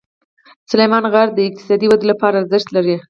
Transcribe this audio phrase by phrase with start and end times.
[0.69, 2.95] سلیمان غر د اقتصادي ودې لپاره ارزښت لري.